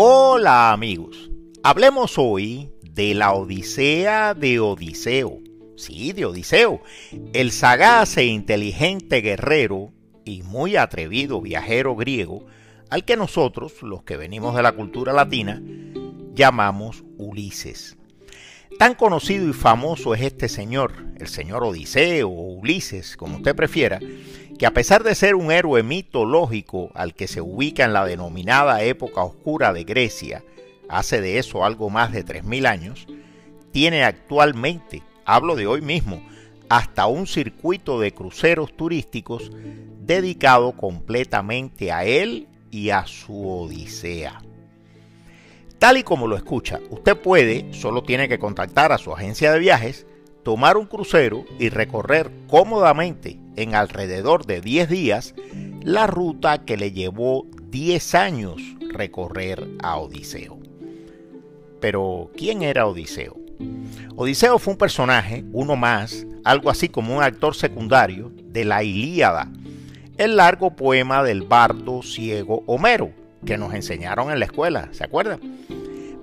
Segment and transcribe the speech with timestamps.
[0.00, 1.28] Hola amigos,
[1.64, 5.40] hablemos hoy de la Odisea de Odiseo.
[5.76, 6.80] Sí, de Odiseo,
[7.32, 9.90] el sagaz e inteligente guerrero
[10.24, 12.46] y muy atrevido viajero griego
[12.90, 15.60] al que nosotros, los que venimos de la cultura latina,
[16.32, 17.96] llamamos Ulises.
[18.78, 23.98] Tan conocido y famoso es este señor, el señor Odiseo o Ulises, como usted prefiera,
[24.58, 28.82] que a pesar de ser un héroe mitológico al que se ubica en la denominada
[28.82, 30.44] época oscura de Grecia,
[30.88, 33.06] hace de eso algo más de 3.000 años,
[33.70, 36.20] tiene actualmente, hablo de hoy mismo,
[36.68, 39.52] hasta un circuito de cruceros turísticos
[40.00, 44.42] dedicado completamente a él y a su Odisea.
[45.78, 49.60] Tal y como lo escucha, usted puede, solo tiene que contactar a su agencia de
[49.60, 50.06] viajes,
[50.42, 55.34] tomar un crucero y recorrer cómodamente en alrededor de 10 días
[55.82, 60.58] la ruta que le llevó 10 años recorrer a Odiseo.
[61.80, 63.36] Pero, ¿quién era Odiseo?
[64.16, 69.50] Odiseo fue un personaje, uno más, algo así como un actor secundario de la Ilíada,
[70.16, 73.10] el largo poema del bardo ciego Homero,
[73.44, 75.40] que nos enseñaron en la escuela, ¿se acuerdan?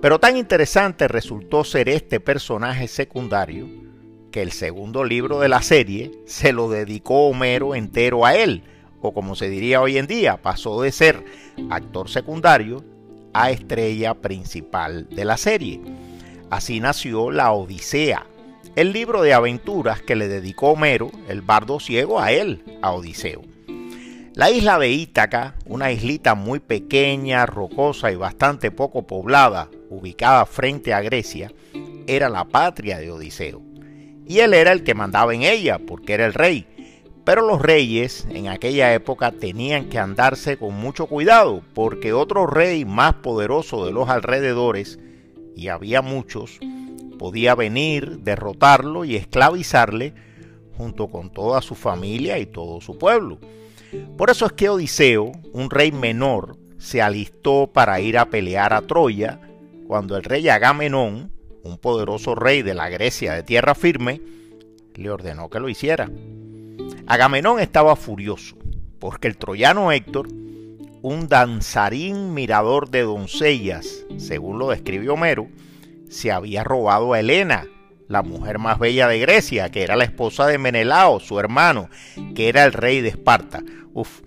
[0.00, 3.85] Pero tan interesante resultó ser este personaje secundario
[4.42, 8.62] el segundo libro de la serie se lo dedicó Homero entero a él,
[9.00, 11.24] o como se diría hoy en día, pasó de ser
[11.70, 12.84] actor secundario
[13.32, 15.80] a estrella principal de la serie.
[16.50, 18.26] Así nació la Odisea,
[18.74, 23.42] el libro de aventuras que le dedicó Homero, el bardo ciego, a él, a Odiseo.
[24.34, 30.92] La isla de Ítaca, una islita muy pequeña, rocosa y bastante poco poblada, ubicada frente
[30.92, 31.52] a Grecia,
[32.06, 33.65] era la patria de Odiseo
[34.26, 36.66] y él era el que mandaba en ella, porque era el rey.
[37.24, 42.84] Pero los reyes en aquella época tenían que andarse con mucho cuidado, porque otro rey
[42.84, 44.98] más poderoso de los alrededores,
[45.56, 46.60] y había muchos,
[47.18, 50.14] podía venir, derrotarlo y esclavizarle
[50.76, 53.38] junto con toda su familia y todo su pueblo.
[54.16, 58.82] Por eso es que Odiseo, un rey menor, se alistó para ir a pelear a
[58.82, 59.40] Troya,
[59.86, 61.32] cuando el rey Agamenón,
[61.66, 64.20] un poderoso rey de la Grecia de tierra firme,
[64.94, 66.10] le ordenó que lo hiciera.
[67.06, 68.56] Agamenón estaba furioso,
[68.98, 70.28] porque el troyano Héctor,
[71.02, 75.48] un danzarín mirador de doncellas, según lo describe Homero,
[76.08, 77.66] se había robado a Helena,
[78.08, 81.90] la mujer más bella de Grecia, que era la esposa de Menelao, su hermano,
[82.34, 83.62] que era el rey de Esparta.
[83.92, 84.20] Uf,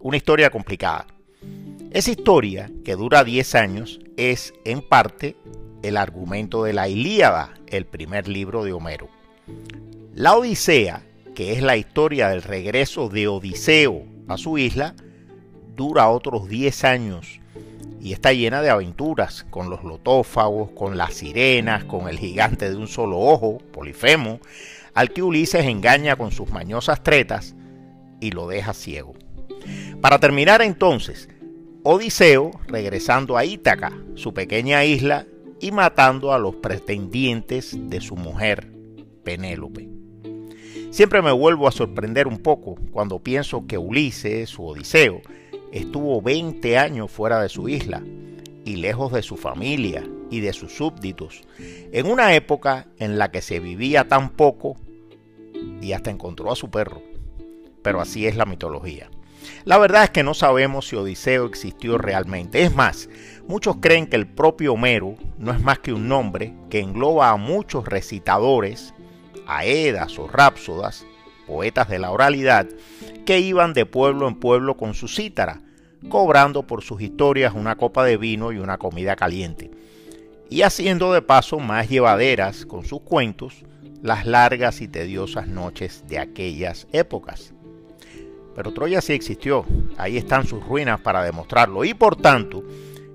[0.00, 1.06] una historia complicada.
[1.90, 5.36] Esa historia, que dura 10 años, es en parte
[5.82, 9.08] el argumento de la Ilíada, el primer libro de Homero.
[10.14, 11.02] La Odisea,
[11.34, 14.94] que es la historia del regreso de Odiseo a su isla,
[15.76, 17.40] dura otros 10 años
[18.00, 22.76] y está llena de aventuras con los lotófagos, con las sirenas, con el gigante de
[22.76, 24.40] un solo ojo, Polifemo,
[24.94, 27.54] al que Ulises engaña con sus mañosas tretas
[28.20, 29.14] y lo deja ciego.
[30.00, 31.28] Para terminar entonces,
[31.84, 35.26] Odiseo regresando a Ítaca, su pequeña isla
[35.60, 38.72] y matando a los pretendientes de su mujer,
[39.24, 39.88] Penélope.
[40.90, 45.20] Siempre me vuelvo a sorprender un poco cuando pienso que Ulises, su Odiseo,
[45.72, 48.02] estuvo 20 años fuera de su isla
[48.64, 53.42] y lejos de su familia y de sus súbditos, en una época en la que
[53.42, 54.76] se vivía tan poco
[55.80, 57.02] y hasta encontró a su perro.
[57.82, 59.10] Pero así es la mitología.
[59.64, 62.62] La verdad es que no sabemos si Odiseo existió realmente.
[62.62, 63.08] Es más,
[63.48, 67.36] muchos creen que el propio Homero no es más que un nombre que engloba a
[67.36, 68.94] muchos recitadores,
[69.46, 71.06] aedas o rapsodas,
[71.46, 72.68] poetas de la oralidad,
[73.24, 75.62] que iban de pueblo en pueblo con su cítara,
[76.10, 79.70] cobrando por sus historias una copa de vino y una comida caliente,
[80.50, 83.64] y haciendo de paso más llevaderas con sus cuentos
[84.02, 87.54] las largas y tediosas noches de aquellas épocas.
[88.54, 89.64] Pero Troya sí existió,
[89.96, 92.62] ahí están sus ruinas para demostrarlo y por tanto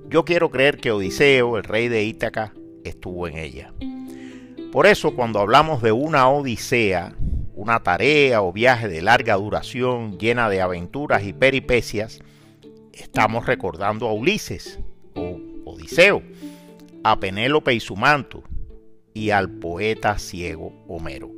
[0.09, 2.53] yo quiero creer que Odiseo, el rey de Ítaca,
[2.83, 3.73] estuvo en ella.
[4.71, 7.15] Por eso cuando hablamos de una odisea,
[7.53, 12.21] una tarea o viaje de larga duración llena de aventuras y peripecias,
[12.91, 14.79] estamos recordando a Ulises
[15.15, 16.23] o Odiseo,
[17.03, 18.43] a Penélope y su manto
[19.13, 21.29] y al poeta ciego Homero.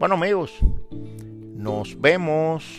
[0.00, 0.58] Bueno amigos,
[1.54, 2.78] nos vemos.